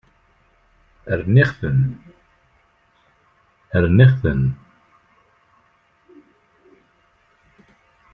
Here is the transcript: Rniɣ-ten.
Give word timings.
Rniɣ-ten. 1.19 1.79